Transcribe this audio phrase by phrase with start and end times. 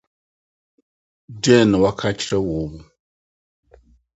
[1.43, 2.73] Dɛn na woaka akyerɛ wɔn?